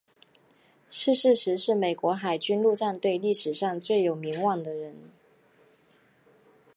[0.89, 5.11] 逝世时是美国海军陆战队历史上最有名望的人。